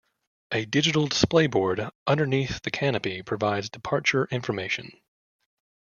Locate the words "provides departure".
3.21-4.25